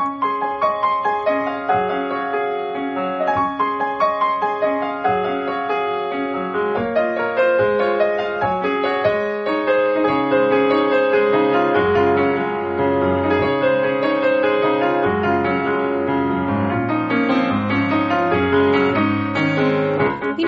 [0.00, 0.08] 皆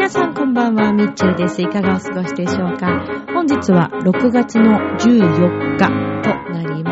[0.09, 1.61] さんこんばんは、みっちーです。
[1.61, 2.87] いかがお過ごしでしょうか？
[3.34, 5.89] 本日は6月の14日
[6.23, 6.91] となります。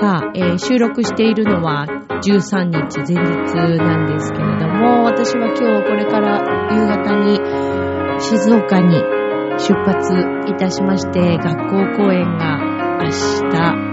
[0.00, 1.84] さあ、えー収録しているのは
[2.22, 6.38] 13日前日なんですけれども、私は今日これから
[6.70, 8.94] 夕方に静岡に
[9.58, 10.14] 出発
[10.48, 12.60] いたしまして、学校公演が
[13.02, 13.88] 明日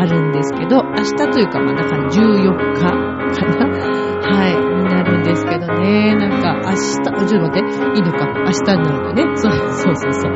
[0.00, 4.04] あるんですけど、明日というか、まあ、だから14日かな？
[4.24, 6.14] はい、になるんですけどね。
[6.16, 9.36] なんか、明日、ちょっと待って、いいのか、明日になるんだよね。
[9.36, 10.32] そう、そうそうそう。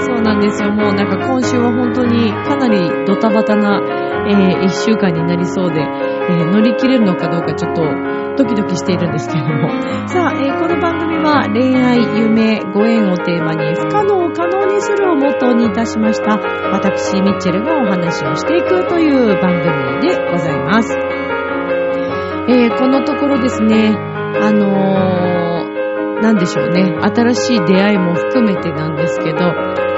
[0.00, 0.72] そうなんですよ。
[0.72, 3.80] もうなんか今週は本当にかなりドタバタな、
[4.28, 7.82] えー一週間になりそうで、えー乗り切れるのかどうかちょっと
[8.36, 9.68] ドキドキしているんですけれども。
[10.08, 16.38] さあ、えーこの番組は恋愛、夢、ご縁をテーマに不可能を可能にするをモットーにいたしました。
[16.72, 19.60] 私、ミッチェルがお話をしていくという番
[20.00, 20.92] 組でございます。
[22.48, 23.94] えーこのところですね、
[24.40, 29.38] あのー、なんでしょうね、新しい出会いも含めてなんですけど、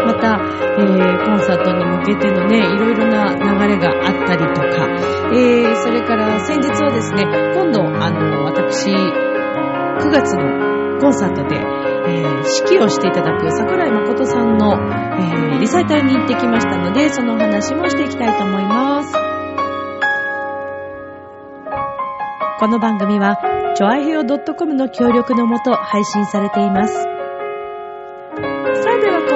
[0.06, 0.38] また、
[0.78, 4.88] えーコンサートに向けてのね、いろいろな流れがあったりとか、
[5.32, 19.12] えーそれから先日はですね、今度、あの、私、9月のコンサートで、えー指揮をしていただく桜井誠さんの、えーリサイタルに行ってきましたので、そのお話もしていきたいと思います。
[22.58, 23.38] この番組は、
[23.76, 27.19] ちょあへよ .com の協力のもと配信されています。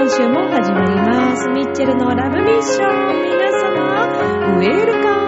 [0.04, 1.48] 今週も始まります。
[1.48, 3.24] ミッチェルのラブミッション。
[3.24, 5.23] 皆様、ウェルカム。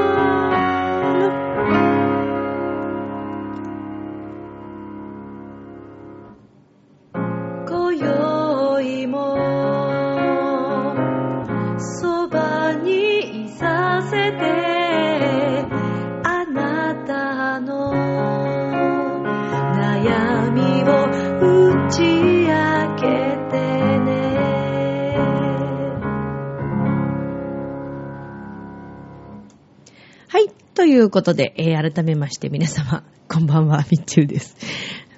[31.07, 34.57] ということで、えー改めまして皆様、 こんばんは、みっちゅうです。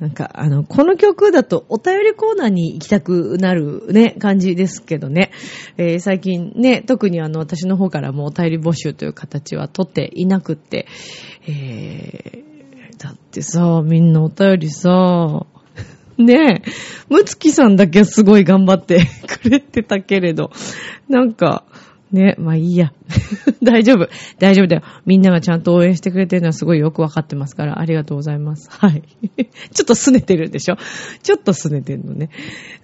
[0.00, 5.30] なんか、あの、この曲だとお便りコーナーに行きたくなるね、感じですけどね。
[5.78, 10.86] えー最近ね、特にあの、私の方からもお便り募集という形は取っていなくって、
[11.46, 15.46] えー、だってさ、みんなお便りさ、
[16.18, 16.70] ねえ、
[17.08, 20.50] むつきさんだけはすごい頑張って くれてたけれど、
[21.08, 21.64] なんか、
[22.12, 22.92] ね、まあいいや。
[23.62, 24.08] 大丈夫。
[24.38, 24.82] 大丈夫だよ。
[25.04, 28.70] みんながちゃんと応援してくれてるのはすごいよくわかってますから、ありがとうございます。
[28.70, 29.02] はい。
[29.74, 30.76] ちょっと拗ねてるんでしょ？
[31.22, 32.30] ちょっと拗ねてるのね。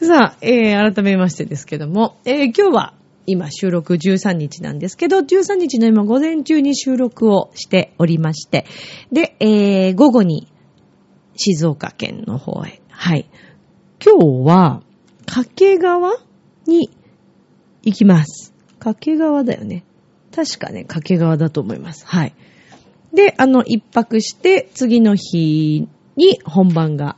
[0.01, 2.95] さあ、えー、改めましてですけども、えー、今日は、
[3.27, 8.67] 今収録13日なんですけど、13日の今午前中に収録をしておりまして、
[9.11, 10.49] で、えー、午後に
[11.37, 12.83] 静岡県の方へ。
[12.91, 13.27] はい。
[14.05, 14.83] 今日は、
[15.25, 16.19] 掛川
[16.67, 16.91] に
[17.83, 18.54] 行きます。
[18.85, 19.83] 掛川だよね。
[20.35, 22.07] 確かね、掛川だと思います。
[22.07, 22.35] はい。
[23.15, 27.17] で、あの、一泊して、次の日に本番が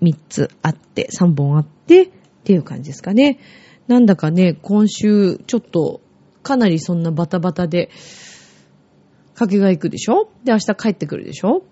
[0.00, 2.08] 3つあって、3本あって、っ
[2.44, 3.38] ていう感じですかね。
[3.86, 6.00] なんだかね、今週、ちょっと、
[6.42, 7.90] かなりそんなバタバタで、
[9.34, 10.30] 掛川行くでしょ？
[10.44, 11.64] で、明日帰ってくるでしょ？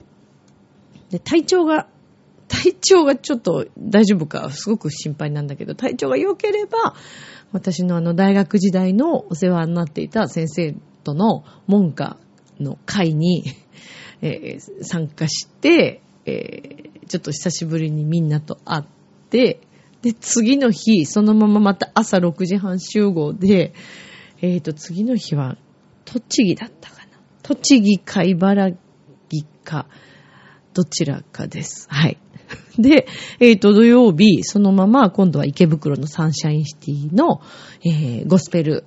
[1.11, 1.89] で、体調が、
[2.53, 6.95] 体調がちょっと大丈夫か、すごく心配なんだけど、体調が良ければ、
[7.51, 12.19] 私のあの大学時代のお世話になっていた先生との文科
[12.61, 13.45] の会に、
[14.21, 18.85] えー参加して、えーちょっと久しぶりにみんなと会っ
[19.29, 19.61] て、
[20.03, 23.75] で、次の日、そのまままた朝6時半集合で、
[24.41, 25.59] えっ、と、次の日は、
[26.05, 27.03] 栃木だったかな。
[27.43, 28.71] 栃木か茨
[29.31, 29.89] 城か、
[30.75, 31.87] どちらかです。
[31.91, 32.19] はい。
[32.79, 33.07] で、
[33.41, 37.41] えっ、と、土曜日、そのまま今度は池袋のサンシャインシティの、
[37.85, 38.85] えーゴスペル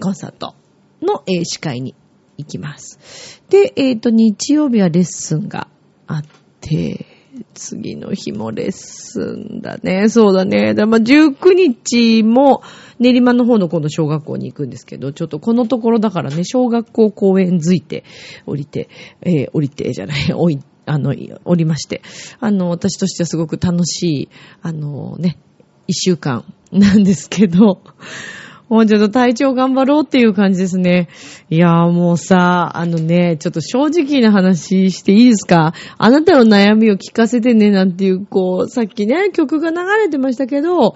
[0.00, 0.54] コンサート
[1.00, 1.94] の、えー司会に
[2.38, 3.42] 行きます。
[3.48, 5.68] で、えっ、と、日曜日はレッスンが
[6.06, 6.22] あっ
[6.60, 7.06] て、
[7.54, 10.08] 次の日もレッスンだね。
[10.08, 10.74] そうだね。
[10.74, 12.62] だまあ、19日も
[12.98, 18.04] 練馬の方の今度小学校に行くんですけど、ちょっとこのところだからね、小学校公園づいて
[18.46, 18.88] 降りて、
[19.22, 21.14] えー降りてじゃない、 おい、あの、
[21.44, 22.02] おりまして、
[22.40, 24.28] あの、私としてはすごく楽しい、
[24.62, 25.38] あのね、
[25.86, 27.80] 一週間なんですけど、
[28.68, 31.08] もうちょっと体調頑張ろうっていう感じですね。
[31.50, 35.74] いやーもうさ、あのね、ちょっと正直な話していいですか？
[35.98, 40.94] あなたの悩みを聞かせてね、なんていう、こう、さっきね、曲が流れてましたけど、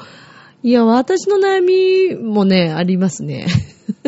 [0.62, 3.46] いや、私の悩みもね、ありますね。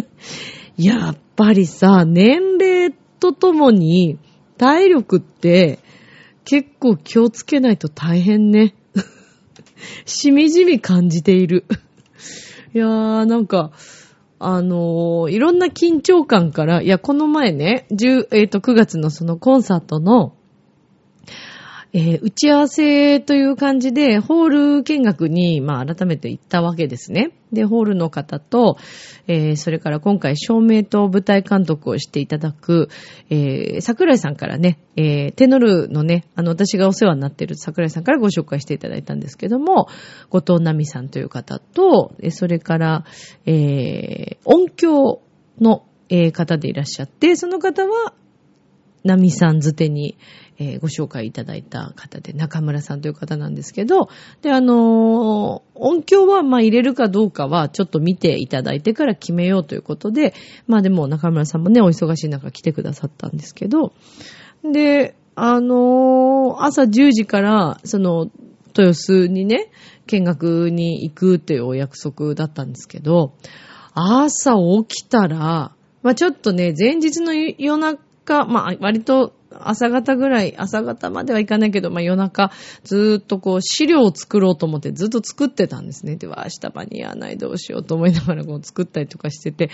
[0.78, 4.16] やっぱりさ、年齢とともに
[4.58, 5.78] 体力って
[6.44, 8.74] 結構気をつけないと大変ね。
[10.04, 11.64] しみじみ感じている。
[12.74, 13.70] いやー、なんか、
[14.40, 20.34] あのー、いろんな緊張感から、いや、この前ね、10、えっ、ー、と、9月のそのコンサートの、
[21.92, 27.30] えー、打ち合わせという感じで、ホール見学に、まあ、改めて行ったわけですね。
[27.50, 28.76] で、ホールの方と、
[29.26, 32.90] えー、それから今回照明と舞台監督をしていただく、
[33.30, 39.88] えー、桜井さんからね、えー、テノルのね、あの、私がお世話になっている桜井さんからご紹介していただいたんですけども、
[40.28, 43.04] 後藤奈美さんという方と、えそれから、
[43.46, 45.22] え、音響
[45.58, 48.12] の、え、方でいらっしゃって、その方は、
[49.04, 50.16] 奈美さんづてに、
[50.60, 54.08] えー、ご紹介いただいた方で、中村さんという方なんですけど、
[54.42, 60.34] で、あのー、音響は、まあ、入れるかどうかは、ちょっと見ていただいてから決めようということで、
[60.66, 63.92] まあ、でも、中村さんもね、お忙しい中来てくださったんですけど、
[64.64, 68.28] で、あのー、朝10時から、その、
[68.76, 69.70] 豊洲にね、
[70.06, 73.34] 見学に行くというお約束だったんですけど、
[73.94, 74.54] 朝
[74.86, 75.72] 起きたら、
[76.02, 79.34] まあ、ちょっとね、前日の夜中、まあ、割と
[79.64, 82.50] 朝方ぐらい、朝方まではいかないけど、まあ夜中、
[82.84, 86.16] ずーっとこう資料を作ろうと思ってずっと作ってたんですね。
[86.16, 89.70] で、は明日間に合わないどうしようと思いながらこう作ったりとかしてて、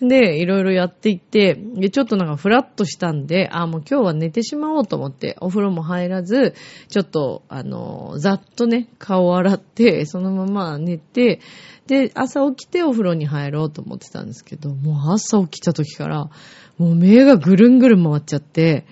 [0.00, 6.54] で、いろいろやっていって、で、ちょっとなんかフラッとしたんで、あ、もう今日は寝てしまおうと思って、お風呂も入らず、
[6.88, 11.40] ちょっと、あの、ざっとね、顔を洗って、そのまま寝て、
[11.86, 16.30] で、朝起きてお風呂に入ろうと思ってたんですけど、もう朝起きた時から、
[16.78, 18.86] もう目がぐるんぐるん回っちゃって、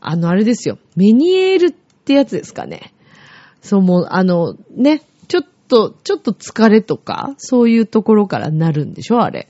[0.00, 0.78] あの、あれですよ。
[0.96, 2.92] メニエールってやつですかね。
[3.62, 9.48] そう、もう、あの、ね、ちょっと、ちょっと疲れとか、そういうところからなるんでしょあれ。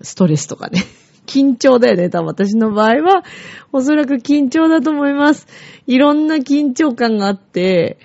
[0.00, 0.82] ストレスとかね。
[1.26, 3.24] 緊張だよね、多分私の場合は、
[3.72, 5.46] おそらく緊張だと思います。
[5.86, 7.98] いろんな緊張感があって、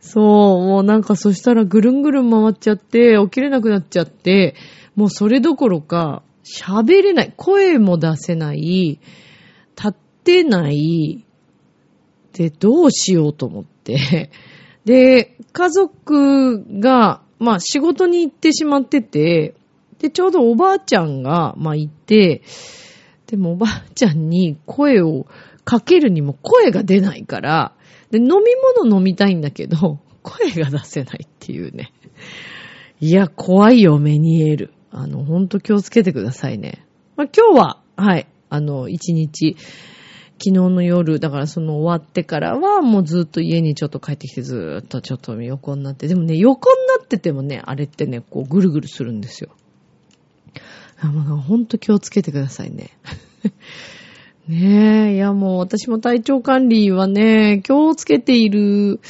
[0.00, 4.54] そう、もうなんかそしたらぐるんぐるん回っちゃって、起きれなくなっちゃって、
[4.94, 9.92] もうそれどころか、喋れない、声も出せない、立っ
[10.24, 11.24] てない、
[12.32, 14.30] で、どうしようと思って。
[14.84, 19.54] で、家族が、まあ仕事に行ってしまってて、
[19.98, 22.42] で、ちょうどおばあちゃんが、まあいて、
[23.26, 25.26] でもおばあちゃんに声を
[25.64, 27.74] かけるにも声が出ないから、
[28.10, 28.30] で、飲み
[28.82, 31.92] 物飲みたいんだけど、 声が出せないっていうね。
[33.00, 34.74] いや、怖いよ、メニエール。
[34.90, 36.84] あの、ほんと気をつけてくださいね。
[37.16, 39.56] まあ、今日は、はい、あの、一日、
[40.42, 49.50] 昨日の夜、だからその終わってからはもうずっと家にちょっと帰ってきてずーっとちょっと横になって、でもね、横になっててもね、あれってね、こうぐるぐるするんですよ。
[51.02, 52.90] もうほんと気をつけてくださいね。
[54.48, 59.00] ねえ、いやもう私も体調管理はね、気をつけている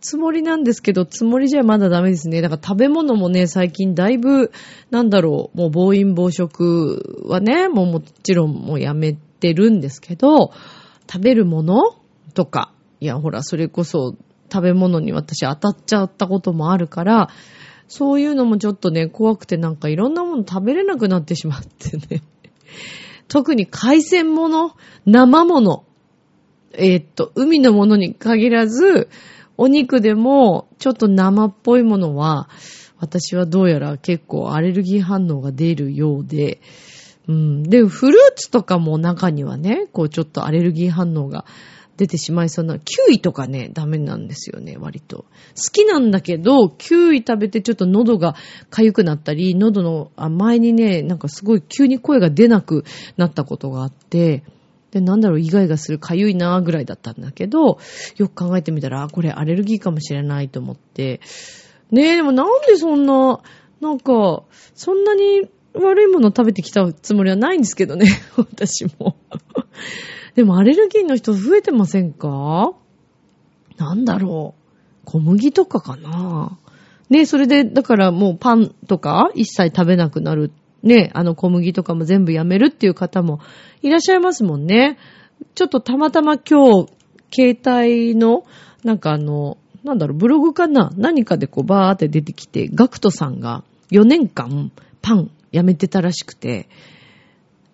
[0.00, 2.42] つもりなんですけど、つもりじゃまだダメですね。
[2.42, 4.52] だから食べ物もね、最近だいぶ、
[4.90, 10.52] なんだろう、もう暴飲暴食はね、もうもちろんもうやめてってるんですけど、
[11.10, 11.96] 食べるもの
[12.34, 14.16] とか、いや、ほら、それこそ
[14.52, 17.28] 食べ物に私当たっちゃったこともあるから、
[17.86, 22.22] そういうのもちょっとね、怖くてなんかいろんなもの食べれなくなってしまってね。
[23.28, 24.72] 特に海鮮物、
[25.06, 25.84] 生物、
[26.72, 29.08] えー、っと、海のものに限らず、
[29.56, 32.48] お肉でもちょっと生っぽいものは、
[32.98, 36.60] 私はどうやら結構アレルギー反応が出るようで、
[37.28, 37.62] うん。
[37.62, 41.44] で、フルーツとかも中にはね、こうちょっとアレルギー反応が
[41.98, 45.18] 出てしまいそうな、キウイとかね、ダメなんですよね、割と。
[45.18, 45.26] 好
[45.72, 48.34] きなんだけど、キウイ食べてちょっと喉が
[48.70, 52.84] 痒くなったり、喉の前にね、なんかすごい急に声が出なく
[53.16, 54.44] なったことがあって、
[54.92, 57.78] で、なんだろう、イガイガする痒いなぐらいだったんだけど、
[58.16, 61.20] よく考えてみたら、あ、これアレルギーかもしれないと思って。
[61.90, 63.40] ねえ、でもなんでそんな、
[63.80, 64.44] なんか、
[64.74, 65.48] そんなに
[65.82, 68.06] 悪いものを食べてきたつもりはないんですけどね、
[68.36, 69.16] 私も。
[70.34, 72.72] でもアレルギーの人増えてませんか？
[73.76, 74.62] なんだろう。
[75.04, 76.58] 小麦とかかな
[77.08, 80.52] ね、それで、だからもうパンとか一切食べなくなる。
[80.82, 83.40] ね、あの小麦とかも全部やめるっていう方も
[83.82, 84.96] いらっしゃいますもんね。
[85.54, 86.92] ちょっとたまたま今日、
[87.32, 88.44] 携帯の、
[88.84, 90.92] なんかあの、なんだろう、ブログかな？
[90.96, 94.70] 何かでこうバーって出てきて、ガクトさんが4年間
[95.02, 96.68] パンやめてたらしくて、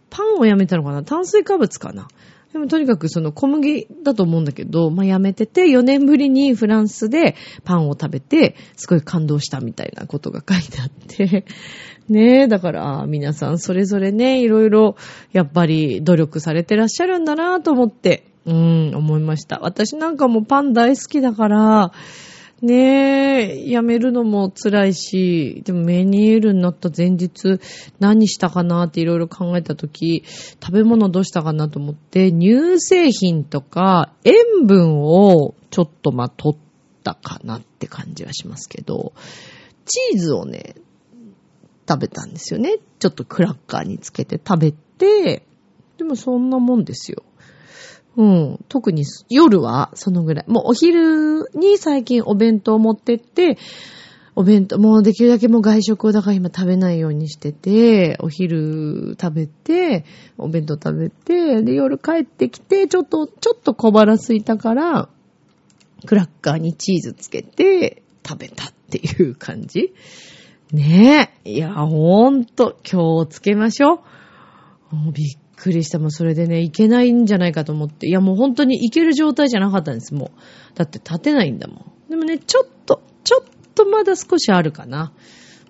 [0.08, 1.04] パンをやめたのかな？
[1.04, 2.08] 炭水化物かな？
[2.54, 11.44] でもとにかくその小麦だと思うんだけど、まあ、やめてて、4年ぶりにフランスでパンを食べて、すごい感動したみたいなことが書いてあって、
[12.08, 14.96] ねえ、だから、皆さんそれぞれね、いろいろ、
[15.32, 19.58] やっぱり努力されてらっしゃるんだなと思って、うん、思いました。
[19.60, 21.92] 私なんかもパン大好きだから、
[22.62, 27.60] ねえ、やめるのも辛いし、でもメニュールになった前日
[27.98, 30.24] 何したかなっていろいろ考えたとき、
[30.62, 36.58] 食べ物どうしたかなと思って、乳製品とか塩分をちょっとま取っ
[37.02, 39.12] たかなって感じはしますけど、
[39.84, 40.74] チーズをね、
[41.86, 42.78] 食べたんですよね。
[42.98, 45.44] ちょっとクラッカーにつけて食べて、
[45.98, 47.24] でもそんなもんですよ。
[48.16, 48.64] うん。
[48.68, 50.44] 特に夜はそのぐらい。
[50.46, 53.58] もうお昼に最近お弁当持ってって、
[54.36, 60.04] お弁当、もうできるだけもう外食をだから今食べないようにしてて、お昼食べて、
[60.38, 65.08] お弁当食べて、で夜帰ってきて、ちょっと、ちょっと小腹空いたから、
[66.06, 69.94] クラッカーにチーズつけて食べたっていう感じ。
[70.72, 71.50] ねえ。
[71.50, 74.02] いや、ほんと、気をつけましょ
[74.92, 75.12] う。
[75.12, 75.98] びっくりした。
[75.98, 78.08] もうそれでね、いけないんじゃないかと思って。
[78.08, 80.76] いや、もう本当にいける状態じゃなかったんです、もう。
[80.76, 82.10] だって立てないんだもん。
[82.10, 83.44] でもね、ちょっと、ちょっ
[83.74, 85.12] とまだ少しあるかな。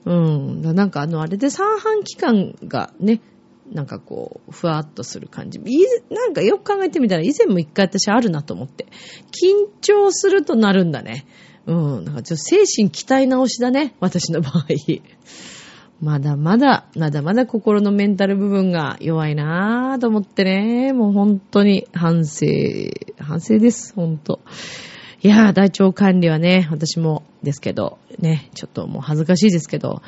[0.05, 0.63] うん。
[0.63, 3.21] なんかあの、あれで三半期間がね、
[3.73, 5.59] なんかこう、ふわっとする感じ。
[6.11, 8.87] なんかよく考えてみたら、以前も一回私あるなと思って。
[9.31, 11.27] 緊張するとなるんだね。
[11.67, 12.05] うん。
[12.05, 13.95] なんかちょっと精神鍛え直しだね。
[14.01, 14.65] 私の場合。
[16.05, 22.45] まだまだ、まだまだ心のメンタル部分が弱いなぁと思ってね、もう本当に反省、
[23.19, 24.39] 反省です、本当。
[25.23, 30.03] いやぁ、大腸管理はね、私もですけど、ね、ちょっともう恥ずかしいですけど、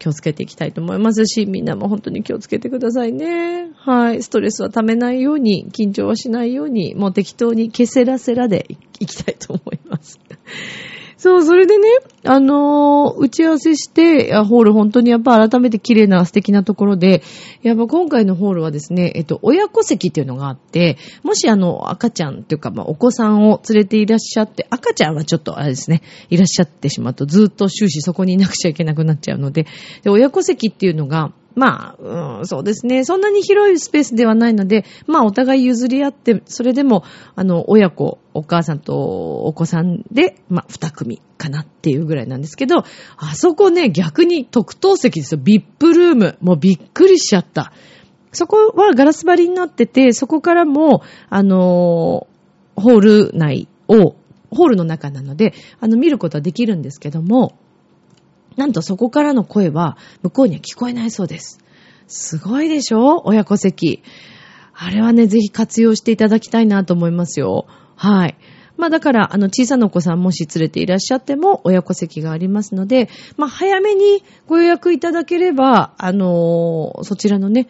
[0.00, 3.70] 気をつけていきたいと思いますし、みんなも本当に気をつけてくださいね。
[3.76, 4.22] はい。
[4.24, 8.76] ストレスは溜めないように、緊張はしないように、もう適当にケセラセラでい
[9.06, 10.18] きたいと思います。
[11.18, 11.88] そう、それでね、
[12.24, 17.22] あのー、打ち合わせして、ホール本当にやっぱ改めて綺麗な素敵なところで、
[17.62, 29.66] やっぱ今回のホールはですね、えっと、親子席っていうのがあって、もしあの、赤ちゃんっていうか、まあ、お子さんを連れていらっしゃって、赤ちゃんはちょっとあれですね、いらっしゃってしまうとずっと終始そこにいなくちゃいけなくなっちゃうので、
[30.04, 33.04] で親子席っていうのが、まあ、うん、そうですね。
[33.04, 37.02] そんなに広いスペースではないので、まあ、お互い譲り合って、それでも、
[37.34, 42.84] あの、親子、お母さんとお子さんで、まあ、二組かなっていうぐらいなんですけど、
[43.16, 45.40] あそこね、逆に特等席ですよ。
[45.42, 46.38] ビップルーム。
[46.40, 47.72] もうびっくりしちゃった。
[48.30, 52.28] そこはガラス張りになってて、そこからも、あの、
[52.76, 54.14] ホール内を、
[54.50, 57.58] ホールの中なので、あの、見ることはできるんですけども、
[58.58, 61.60] なんとそこからの声は向こうには聞こえないそうです。
[62.08, 63.22] すごいでしょ？
[63.24, 64.02] 親子席。
[64.74, 67.66] あれはね、ぜひ活用していただきたいなと思いますよ。
[67.94, 68.36] はい。
[68.76, 77.68] まあだから、あの、小さなお子さんもし連れていらっしゃっても、親子席がありますので、まあ早めにご予約いただければ、あのー、そちらのね、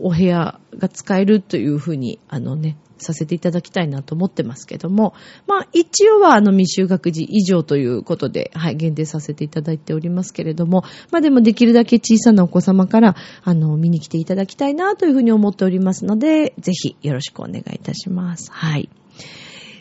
[0.00, 5.14] お部屋が使えるというふうに、あのね、させていただきたいなと思ってますけども、
[5.46, 18.50] まあ一応はあの未就学児以上ということで、はい、限定させていただいておりますけれども、まあでもできるだけ小さなお子様から、あの、見に来ていただきたいなというふうに思っておりますので、ぜひよろしくお願いいたします。
[18.52, 18.88] はい。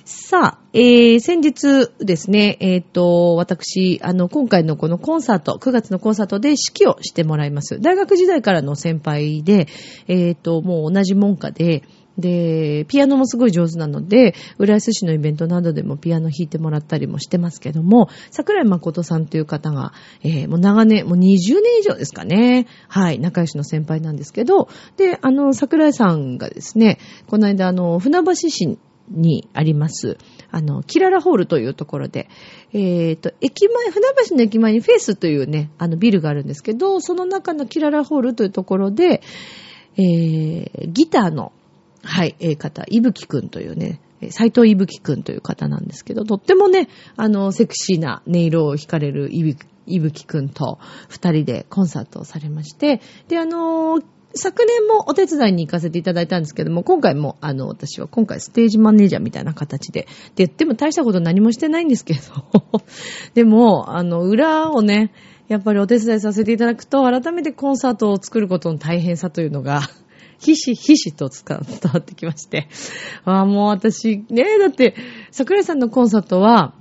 [0.06, 7.80] さあ、えー、先日ですね、えっ、ー、と、私、あの、今回のこのコンサート、9月のコンサートで指揮をしてもらいます。
[7.80, 9.68] 大学時代からの先輩で、
[10.08, 11.84] えっ、ー、と、もう同じ門下で、
[12.18, 19.94] で、ピアノもすごい上手なので、浦安市のイベントなどでもピアノ弾いてもらったりもしてますけども、桜井誠さんという方が、
[20.24, 21.20] えー、もう長年、もう20
[21.62, 22.68] 年以上ですかね。
[22.88, 28.78] はい、仲良しの先輩なんですけど、で、あの、桜井さんがですね、この間、あの、船橋市
[29.10, 30.18] にあります、
[30.52, 32.30] あの、キララホールというところで、
[32.74, 39.22] えっ、ー、と、駅前、船橋の駅前にフェイスというね、あのビルがあるんですけど、その中のキララホールというところで、
[39.98, 41.52] えー、ギターの
[42.04, 50.80] はい、えー、方、いぶきくんというね、斎藤いぶきくんという方なんですけど、とってもね、あの、セクシーな音色を弾かれるいぶいぶきくんと
[51.10, 54.04] 二人でコンサートをされまして、で、あのー、
[54.36, 62.82] 昨年もお手伝いに行かせていただいたんですけども、今回も、あの、私は今回ステージマネージャーみたいな形で、で、でも大したこと何もしてないんですけど、
[63.36, 65.12] でも、あの、裏をね、
[65.50, 69.82] やっぱりお手伝いさせていただくと、改めてコンサートを作ることの大変さというのが、
[70.40, 71.58] ひしひしと伝
[71.94, 72.68] わってきまして。
[73.26, 74.96] ああ、もう私、ねだって、
[75.32, 76.74] 桜井さんのコンサートは、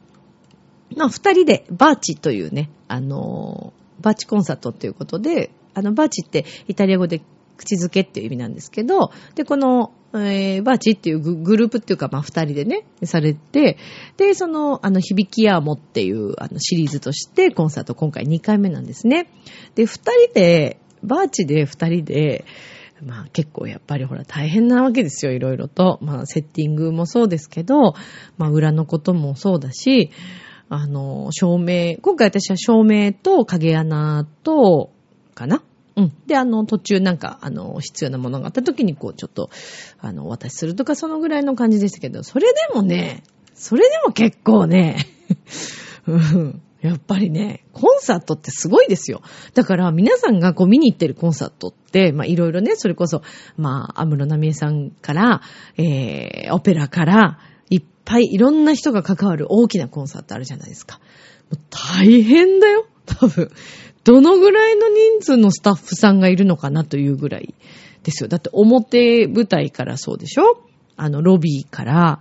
[0.96, 7.22] まあ、二人でバーチというね、あの、バーチコンサートっていうことで、あの、バーチってイタリア語で
[7.56, 13.78] 口づけっていう意味なんですけど、で、この、えー、バーチっていうグループっていうか、まあ、二人でね、されて、
[14.16, 19.30] で、その、あの、響きやもっていう、あの、シリーズとしてコンサート今回2回目なんですね。
[19.74, 22.44] で、二人で、バーチで二人で、
[23.04, 25.98] まあ結構やっぱりほら大変なわけですよ、いろいろと。
[26.02, 27.94] まあセッティングもそうですけど、
[28.38, 30.10] まあ裏のこともそうだし、
[30.68, 34.90] あの、照明、今回私は照明と影穴と、
[35.34, 35.62] かな？
[35.96, 36.12] うん。
[36.26, 39.50] で、あの、途中なんか、あの、必要なものがあった時に、こう、ちょっと、
[40.00, 43.22] あの、お渡しするとか、そのぐらいの感じでしたけど、それでもね、
[43.54, 45.06] それでも結構ね、
[46.08, 46.62] うん。
[46.82, 49.22] やっぱりね、コンサートってすごいですよ。
[49.54, 53.22] だから皆さんがこう見に行ってるコンサートって、まあいろいろね、それこそ、
[53.56, 55.42] まあ、安室奈美恵さんから、
[55.78, 57.38] えー、オペラから、
[57.70, 61.00] いっぱいいろんな人が関わる大きなコンサートあるじゃないですか。
[61.70, 63.50] 大変だよ、多分。
[64.02, 67.54] どのぐらいの人数のスタッフさんがいるのかなというぐらい
[68.02, 68.28] ですよ。
[68.28, 70.64] だって表舞台からそうでしょ？
[70.96, 72.20] あの、ロビーから、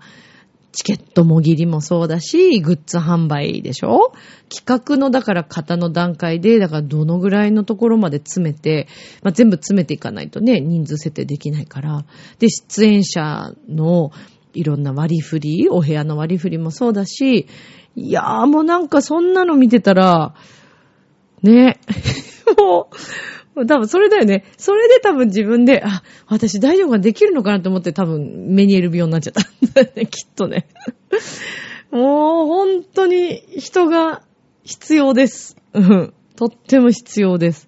[0.72, 4.14] チケットもぎりもそうだし、グッズ販売でしょ？
[4.50, 8.88] 企画のだから型の段階で、だからどのぐらいのところまで詰めて、
[9.22, 12.06] まあ、全部詰めていかないとね、人数設定できないから。
[12.40, 14.12] で、出演者の
[14.54, 17.48] いろんな割り振り、お部屋の割り振りもそうだし、
[17.96, 20.34] いやーもうなんかそんなの見てたら、
[21.44, 21.80] ね、
[22.58, 22.96] もう、
[23.66, 24.46] 多分それだよね。
[24.58, 30.68] それで多分自分で、あ、私大丈夫ができるのかなと思って多分メニエル病になっちゃった、 きっとね。
[31.92, 34.22] もう本当に人が
[34.64, 35.58] 必要です。
[35.74, 36.14] うん。
[36.36, 37.68] とっても必要です。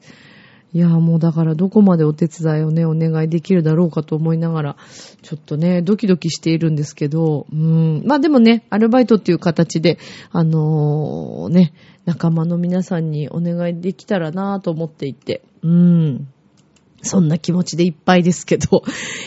[0.73, 4.75] いや、もうだからどこまでお手伝いをね、お願いできるだろうかと思いながら、
[5.21, 8.03] ちょっとね、ドキドキしているんですけど、うん。
[8.05, 9.99] まあでもね、アルバイトっていう形で、
[10.31, 11.73] あのー、ね、
[12.05, 16.27] 仲間の皆さんにお願いできたらなぁと思っていて、うん。
[17.03, 18.83] そんな気持ちでいっぱいですけど、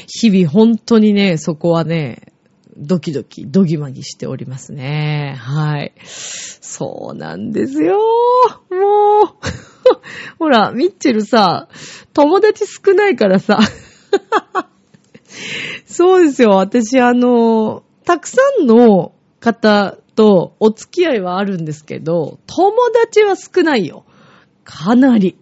[0.09, 2.33] 日々本当にね、そこはね、
[2.76, 5.37] ドキドキ、ドギマギしておりますね。
[5.38, 5.93] はい。
[6.05, 7.99] そうなんですよ。
[7.99, 9.75] もう。
[10.38, 11.68] ほら、ミッチェルさ、
[12.12, 13.58] 友達少ないからさ。
[15.86, 16.50] そうですよ。
[16.50, 24.04] 私、あの、たくさんの方とお付き合いはあるんですけど、友達は少ないよ。
[24.64, 25.36] かなり。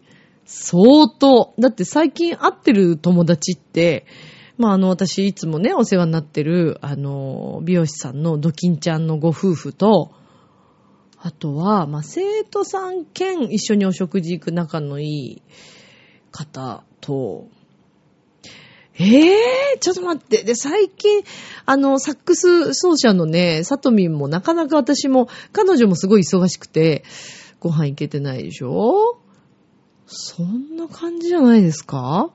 [0.47, 1.55] 相当。
[1.59, 4.07] だって最近会ってる友達って、
[4.57, 10.13] まあ、あの、私いつもね、お世話になってる、あの、美容師さんのドキンちゃんのご夫婦と、
[11.27, 15.43] あとは、まあ、生徒さん兼一緒にお食事行く仲のいい
[16.31, 17.49] 方と、
[18.99, 20.45] ええー、ちょっと待って。
[20.45, 21.23] で、最近、
[21.65, 27.05] あの、サックス奏者のね、サトミンもなかなか私も、彼女もすごい忙しくて、
[27.59, 29.19] ご飯行けてないでしょ？
[30.07, 32.33] そんな感じじゃないですか？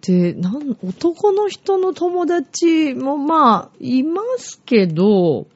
[0.00, 5.46] で、なん、男の人の友達もまあ、いますけど、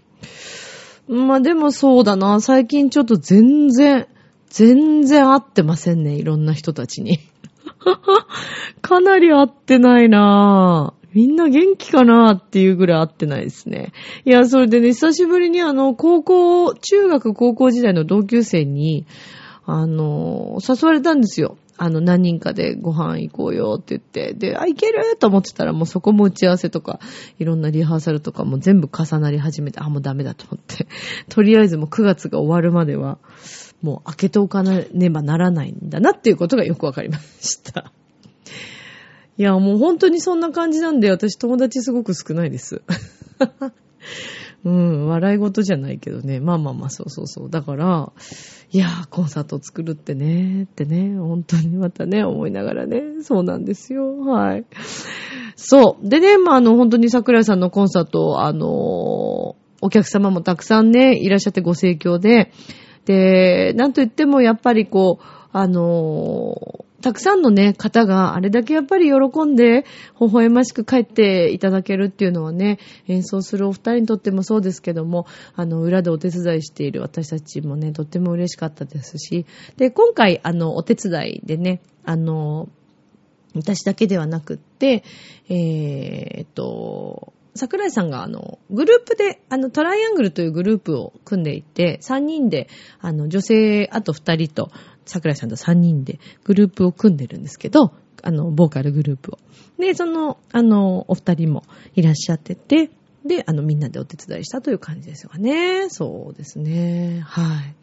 [1.08, 4.06] まあでもそうだな、最近ちょっと全然、
[4.48, 7.18] 全然会ってませんね、いろんな人たちに。
[8.80, 10.94] かなり会ってないな。
[11.14, 13.92] みんな元気かなっていうぐらい会ってないですね。
[14.24, 19.06] いや、それでね、久しぶりにあの、高校、中学高校時代の同級生に、
[19.66, 21.56] あの、誘われたんですよ。
[21.78, 27.00] あの、何人かでご飯行こうよって言って、で、あ、行けると思ってたら、もうそこも打ち合わせとか、
[27.38, 30.86] いろんなリハーサルとかも全部重なり始めて、あ、もうダメだと思って。
[31.28, 33.18] とりあえずもう9月が終わるまでは、
[33.80, 37.92] もう開けておかねばならないんだなっていうことがよくわかりました。
[39.38, 42.82] いや、もう本当にそんな感じなんで、私友達すごく少ないです。
[44.64, 46.38] うん、笑い事じゃないけどね。
[46.38, 47.50] まあまあまあ、そうそうそう。
[47.50, 48.12] だから、
[48.70, 54.18] いやー、コンサート作るってね、ってね、本当にまたね、思いながらね、そうなんですよ。
[54.20, 54.64] はい。
[55.56, 56.08] そう。
[56.08, 62.52] でね、まあ、あの、本当に桜井さんのコンサート、あの、お客様もたくさんね、いらっしゃってご盛況で、
[63.04, 69.84] で、なんと言ってもやっぱりこう、あの、たくさんのね、方があれだけやっぱり喜んで、
[70.20, 82.68] 微笑ましく帰っていただけるっていうのはね、演奏するお二人にとってもそうですけども、あの、裏でお手伝いしている私たちもね、とっても嬉しかったですし、で、今回、あの、お手伝いでね、あの、
[83.54, 85.04] 私だけではなくって、
[85.48, 92.68] えー、っと、桜井さんがあの、グループで、あの、トライアングルというグループを組んでいて、3人で、
[93.00, 94.70] あの、女性、あと2人と、
[95.06, 99.38] 桜井さんと3人でグループを組んでるんですけど、あの、ボーカルグループを。
[99.78, 102.90] で、その、あの、お二人もいらっしゃってて、
[103.24, 105.88] で、あの、みんなでお手伝いしたという感じですよね。
[105.88, 107.22] そうですね。
[107.24, 107.74] はい。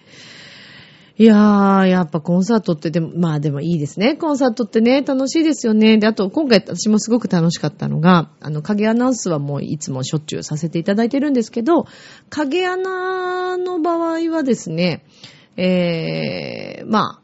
[1.21, 4.15] いやー、やっぱコンサートってでも、まあでもいいですね。
[4.15, 5.97] コンサートってね、楽しいですよね。
[5.97, 11.87] で、あと今回私もすごく楽しかったのが、あの、影アナウンスはもういつもしょっちゅうさせていただいてるんですけど、
[12.29, 15.03] 影アナの場合はですね、
[15.61, 17.21] えー、まあ、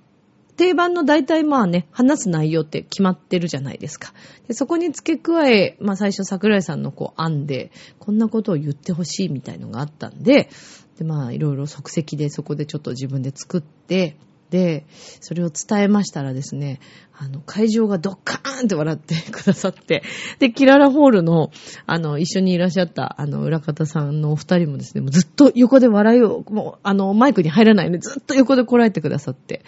[0.58, 4.14] 定番の大体まあね、話す内容って決まってるじゃないですか。
[4.48, 10.50] でそこに付け加え、まあ最初桜井さんのこう案で、こんなことを言ってほしいみたいのがあったんで、
[10.98, 14.18] でまあいろいろ即席でそこでちょっと自分で作って、
[14.50, 14.86] で、
[15.22, 16.80] それを伝えましたらですね、
[17.18, 20.04] あの、会場がドッカーンって笑ってくださって、
[20.40, 21.52] で、キララホールの、
[21.86, 29.64] あの、一緒にいらっしゃった、あの、裏方さんのお二人もですね、もうずっと横で笑いを、もう、あの、マイクに入らないので、ずっと横でこらえてくださって。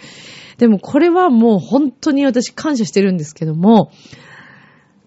[0.58, 3.92] でも、これはもう本当に私感謝してるんですけども、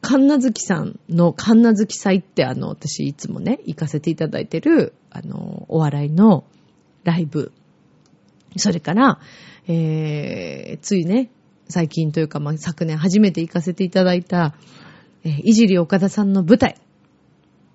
[0.01, 6.43] 神奈月さんの神奈月祭ってあの、私いつもね、行かせていただいてる、あの、お笑いの
[7.03, 7.51] ライブ。
[8.57, 9.19] それから、
[9.67, 11.29] えー、ついね、
[11.69, 14.55] 最近というか、まあ、昨年初めて行かせていただいた、
[15.23, 16.75] えー、いじり岡田さんの舞台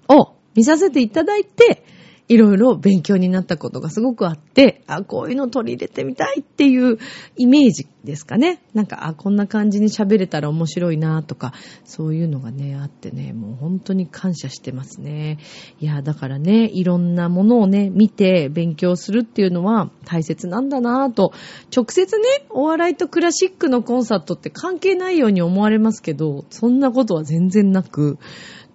[0.09, 1.85] を見させていただいて、
[2.29, 6.99] いろいろ勉強になったことがすごくあって、あ、こういうの取り入れてみたいっていう
[7.37, 8.61] イメージですかね。
[8.75, 11.53] なんか、あ、こんな感じに喋れたら面白いなとか、
[11.85, 15.39] そういうのがね、あってね、もう本当に感謝してますね。
[15.81, 21.33] いや、だからね、いろんなものをね、見て勉強するっていうのは大切なんだなと、
[21.75, 28.19] 直接ね、お笑いとクラシックのコンサートって関係ないように思われますけど、そんなことは全然なく、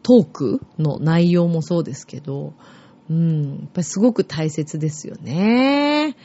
[0.03, 2.53] トークの内容もそうですけど、
[3.11, 6.15] うん、やっぱりすごく大切ですよね。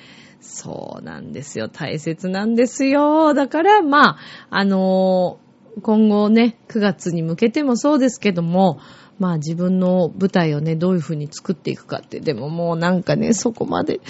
[0.41, 1.69] そうなんですよ。
[1.69, 3.35] 大切なんですよ。
[3.35, 4.19] だから、まあ、
[4.51, 8.79] あのー、今後ね、9月に向けてもそうですけども、
[9.19, 14.01] まあ自分の舞台をね、どういう風に作っていくかって、でももうなんかね、そこまで、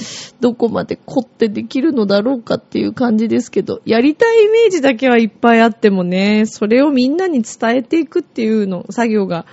[0.40, 9.46] どこまで凝ってできるのだろうかっていう感じですけど、やりたいイメージだけはいっぱいあってもね、それをみんなに伝えていくっていうの、作業が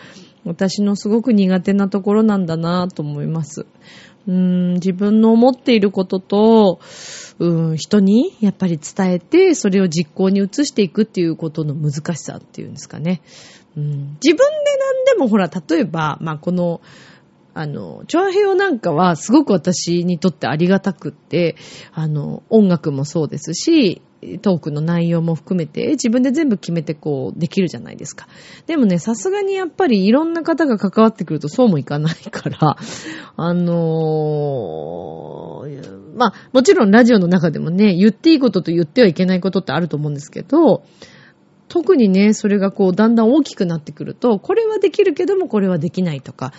[0.45, 3.65] 私のすごく苦手なところなんだなと思います。
[4.27, 6.79] うん自分の思っていることと、
[7.39, 13.21] うん人にやっぱり伝えて、それを実行に移していくっていうことの難しさっていうんですかね。
[13.75, 14.43] うん自分で
[15.06, 16.82] 何でもほら、例えば、まあこの、
[17.54, 21.56] あの、チョアヘヨなんかはすごく私にとってありがたくって、
[21.94, 24.02] あの、音楽もそうですし、
[24.42, 28.28] トークの内容も含めて、自分で全部決めてこう、できるじゃないですか。
[28.68, 32.78] でもね、さすがにやっぱりいろんな方が関わってくるとそうもいかないから、
[33.36, 40.84] あのー、まあ、もちろんラジオの中でもね、言っていいことと言ってはいけないことってあると思うんですけど、
[41.68, 46.54] 特にね、それがこう、だんだん大きくなってくると、これはできるけども、これはできないとか、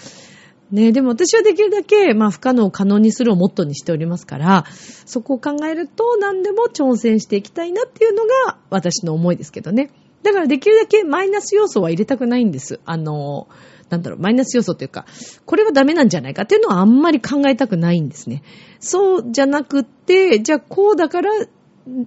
[0.71, 4.65] ねでも私はできるだけ、まあ、不可能を可能にするをモットーにしておりますから、
[5.07, 9.91] そこを考えると何でも挑戦していきたいなっていうのが私の思いですけどね。
[10.23, 12.81] だからできるだけマイナス要素は入れたくないんです。
[12.87, 13.47] あの、
[13.91, 15.05] なんだろう、マイナス要素っていうか、
[15.45, 18.43] これはダメなんじゃないかっていうのはあんまり考えたくないんですね。
[18.81, 21.31] そうじゃなくって、じゃあこうだから、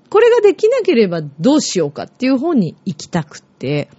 [0.09, 3.89] これができなければどうしようかっていう方に行きたくって、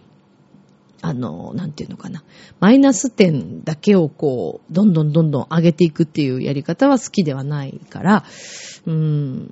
[1.01, 2.23] あの、なんていうのかな。
[2.61, 8.25] マイナス点だけをこう、どんどんどんどん上げていくっていうやり方は好きではないから、
[8.87, 9.51] うーん、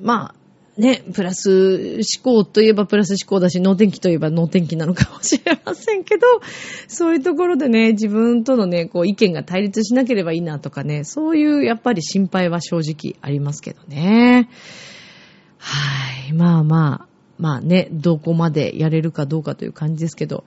[0.00, 0.34] まあ、
[0.80, 6.26] ね、プラス思考といえばプラス思考だし、脳天気といえば脳天気なのかもしれませんけど、
[6.88, 14.48] そういうところでね、自分とのね、こう意見が対立しなければいいなとかね、そういうやっぱり心配は正直ありますけどね。
[15.58, 16.32] はい。
[16.32, 17.09] まあまあ、
[17.40, 20.44] まあね、どこまでやれるかどうかという感じですけど、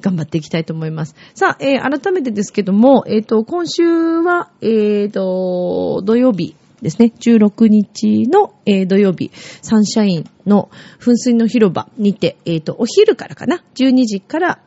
[0.00, 1.14] 頑張っていきたいと思います。
[1.34, 14.60] さあ、えー、改めてですけども、えっ、ー、と、今週は、えっ、ー、と、土曜日ですね、16日の、えー、土曜日、サンシャインの噴水の広場にて、えっ、と、お昼からかな、12時から、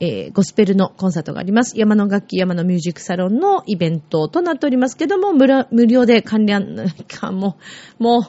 [0.00, 1.78] えー、ゴスペルのコンサートがあります。
[1.78, 6.74] 山の楽器、山のミュージックサロンのイベントとなっておりますけども、無料で関連、
[7.32, 7.56] も
[8.00, 8.22] う、もう、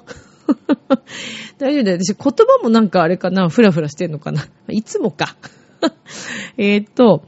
[1.57, 1.97] 大丈夫だよ。
[2.03, 4.45] 私、言葉もなんかあれかな、ふらふらしてんのかな。
[4.69, 5.35] いつもか。
[6.57, 7.23] えっと、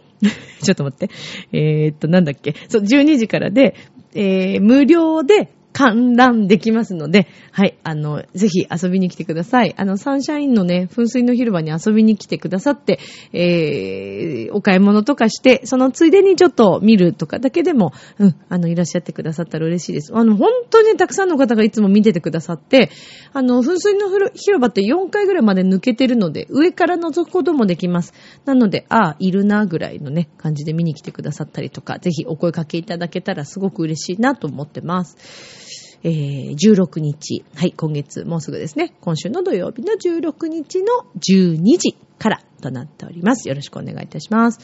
[0.63, 1.13] ちょっと待って。
[1.51, 2.55] えー、っと、なんだっけ。
[2.69, 3.75] そう、12時からで、
[4.13, 9.75] えー、無料で観覧できますので、はい、あの、ぜひ遊びに来てください。
[9.77, 12.99] あの、サンシャインのね、噴水の広場に遊びに来てくださって、
[13.33, 20.13] えー、お買い物とかして、そのついでにちょっと見るとかだけでも、うん、あの、いらっしゃってくださったら嬉しいです。
[20.15, 22.89] あの、本当にたくさんの方がいつも見ててくださって、
[23.33, 28.13] あの、噴水の広場って4回ぐらいまで抜けてるので、上から覗くこともできます。
[28.45, 35.64] なので、ああ、いるな、ぐらいのね、感じで見に来てくださったりとか、ぜひお声かけいただけたらすごく嬉しいなと思ってます。
[36.05, 43.49] えー、16日、はい、今月、もうすぐですね、今週の土曜日の16日の12時からとなっております。
[43.49, 44.59] よろしくお願いいたします。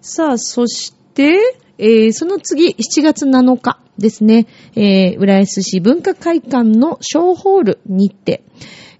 [0.00, 4.46] さあ、そして、えー、その次、7月7日ですね、
[4.76, 8.42] えー、浦安市文化会館の小ホールにて、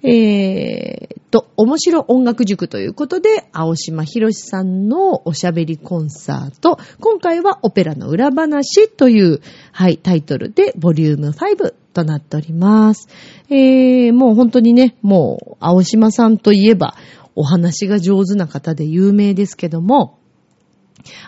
[0.03, 9.41] えー、と、面白音楽塾ということで、青島博さんのおしゃべりコンサート、今回はオペラの裏話という、
[9.73, 13.09] はい、タイトルで、ボリューム5となっております。
[13.51, 16.95] えー、もう本当にね、もう、青島さんといえば、
[17.35, 20.18] お話が上手な方で有名ですけども、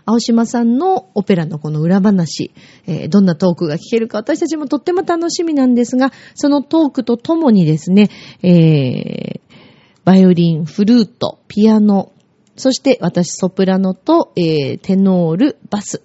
[0.05, 2.53] 青島さんのオペラのこの裏話、
[2.87, 8.11] えー、どんなトークが聞けるか私たちもとっても楽しみなんですが、そのトークとともにですね、
[8.43, 9.41] えー、
[10.05, 12.13] バイオリン、フルート、ピアノ、
[12.57, 16.03] そして私ソプラノと、えー、テノール、バス。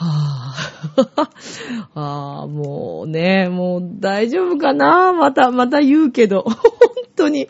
[0.00, 1.08] はぁ、
[1.94, 5.12] あ、 あもうね、もう大丈夫かな？
[5.12, 6.44] また、また言うけど。
[7.18, 7.48] 当に。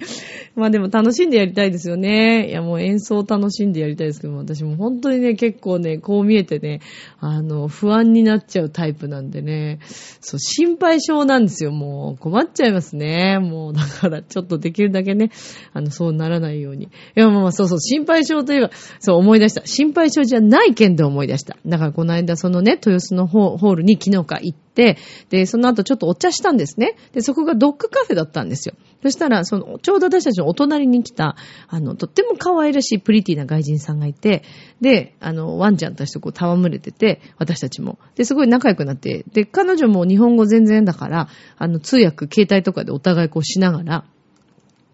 [0.57, 2.49] まあでも楽しんでやりたいですよね。
[2.49, 6.81] いやもう演奏楽しんでやりたいですけども、私も本当にね、結構ね、こう見えてね、
[7.21, 9.79] あの、不安になっちゃうタイプなんでね、
[10.21, 11.71] そう、心配性なんですよ。
[11.71, 13.39] もう困っちゃいますね。
[13.39, 15.31] もうだからちょっとできるだけね、
[15.75, 16.87] あの、そうならないように。
[16.87, 19.65] いやまあそうそう、心配性といえば、そう思い出した。
[19.65, 21.57] 心配性じゃない件で思い出した。
[21.67, 24.97] だからこの間そのね、豊洲のホールに昨日か行って、
[25.29, 26.97] で、その後ちょっとお茶したんですね。
[27.13, 28.75] で、そこがドッグカフェだったんですよ。
[29.03, 31.37] そしたら、その、ちょうど私たちのお隣に来た、
[31.69, 34.43] あの、とっても可愛らしいプリティな外人さんがいて、
[34.81, 37.99] で、あの、ワンちゃんたちとこう戯れてて、私たちも。
[38.17, 44.05] で、すごい仲良くなって、で、彼女も日本語全然だから、あの、通訳、携帯とかでお互いこうしながら、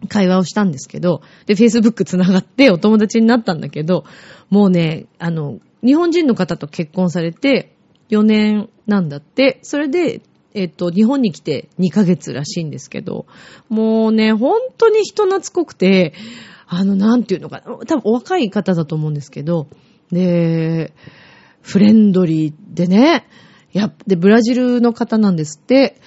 [0.07, 4.05] 会話をしたんですけど、で、Facebook 繋がってお友達になったんだけど、
[4.49, 7.75] もうね、あの、日本人の方と結婚されて
[8.09, 10.21] 4年なんだって、それで
[10.57, 13.25] えっと、日本に来て2ヶ月らしいんですけど、
[13.67, 16.13] もうね、本当に人懐っこくて、
[16.65, 19.67] あの、なんていうのかな、多分お若い方だと思うんですけど、
[20.13, 20.93] で、
[21.61, 23.27] フレンドリーでね、
[23.75, 25.99] や、で、ブラジルの方なんですって、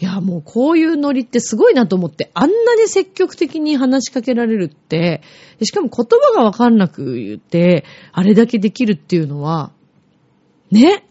[0.00, 5.22] いや、もうこういうノリってすごいなと思って、あんなに積極的に話しかけられるって、
[5.62, 9.72] しかも言葉がわかんなく言って、あれだけできるっていうのは、
[10.70, 11.04] ね、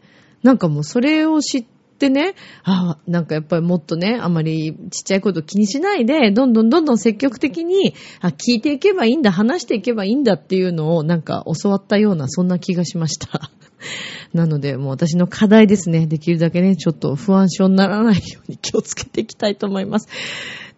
[0.43, 1.65] なんかもうそれを知っ
[2.01, 13.51] ってね、あなんかやっぱりもっとね、あまりちっちゃいこと気にしないで、どんどんどんどん積極的に、あ、聞いていけばいいんだ、話していけばいいんだっていうのをなんか教わったような、そんな気がしました。
[14.33, 16.07] なので、もう私の課題ですね。
[16.07, 20.07] できるだけね、ちょっと不安症にならないように気をつけていきたいと思います。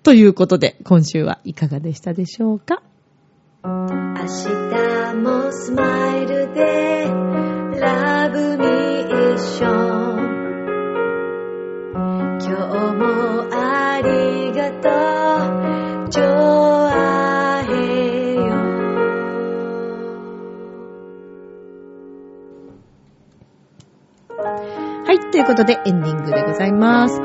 [0.03, 2.81] ということで、今週はいかがでしたでしょうか？
[3.63, 7.05] 明日もスマイルで、
[7.79, 10.33] ラブミーション
[12.39, 15.12] 今日もありがとう、
[25.34, 27.19] ということでエンディングでございます。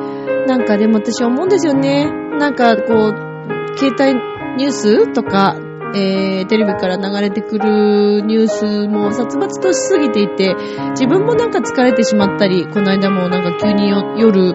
[0.46, 2.10] なんかでも私思うんですよね。
[2.38, 4.14] なんかこう、携帯
[4.56, 5.56] ニュースとか
[5.94, 10.54] えー、テレビから流れてくるニュースも殺伐としすぎていて、
[10.90, 14.54] 自分もなんか疲れてしまったり、この間もなんか急に夜、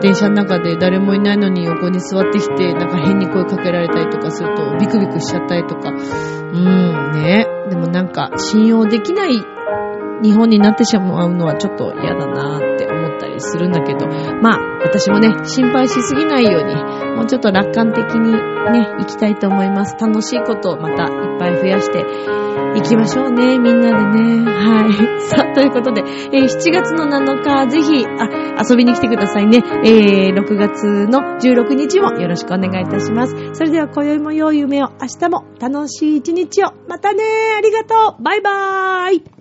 [0.00, 7.46] 電車の中で誰もいないのに横に座ってきて、なんか変に声かけられたりとかすると、ビクビクしちゃったりとか、うん、ね。
[7.68, 9.38] でもなんか信用できない
[10.22, 16.74] 日本になってしまうのはちょっと嫌だなって思ったりするんだけど、まあ、私もね、心配しすぎないように、
[17.16, 18.38] もうちょっと楽観的にね、
[18.98, 19.96] 行きたいと思います。
[19.98, 22.04] 楽しいことをまたいっぱい増やして、
[22.74, 24.50] 行きましょうね、みんなでね。
[24.50, 25.20] はい。
[25.26, 26.02] さあ、ということで、
[26.32, 28.28] えー、7月の7日、ぜひ、あ、
[28.68, 29.62] 遊びに来てくださいね。
[29.84, 33.34] えー、6月の16日もよろしくお願いいたします。
[33.54, 36.68] それでは、今宵も良い夢を、明日も楽しい一日を。
[36.88, 37.22] またね
[37.56, 39.39] ありがとうバイバーイ